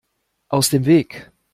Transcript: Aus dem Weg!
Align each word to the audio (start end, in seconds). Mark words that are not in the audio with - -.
Aus 0.47 0.71
dem 0.71 0.87
Weg! 0.87 1.29